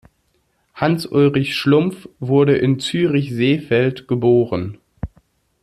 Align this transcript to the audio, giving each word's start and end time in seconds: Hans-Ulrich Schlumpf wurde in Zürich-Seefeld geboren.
Hans-Ulrich 0.73 1.55
Schlumpf 1.55 2.09
wurde 2.19 2.57
in 2.57 2.79
Zürich-Seefeld 2.79 4.07
geboren. 4.07 4.79